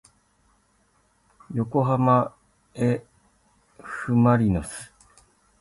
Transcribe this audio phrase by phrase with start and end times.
[1.53, 2.35] よこはま
[2.73, 3.05] え
[3.79, 4.91] ふまりのす